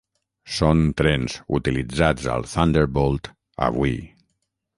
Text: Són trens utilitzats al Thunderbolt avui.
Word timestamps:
Són 0.53 0.79
trens 1.01 1.35
utilitzats 1.59 2.27
al 2.37 2.49
Thunderbolt 2.55 3.31
avui. 3.69 3.95